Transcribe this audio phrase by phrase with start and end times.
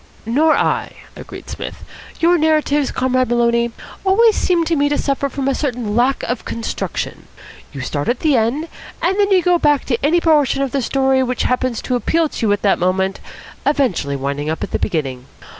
[0.25, 1.83] "Nor I," agreed Psmith.
[2.19, 3.71] "Your narratives, Comrade Maloney,
[4.03, 7.27] always seem to me to suffer from a certain lack of construction.
[7.71, 8.67] You start at the end,
[8.99, 12.29] and then you go back to any portion of the story which happens to appeal
[12.29, 13.19] to you at the moment,
[13.63, 15.27] eventually winding up at the beginning.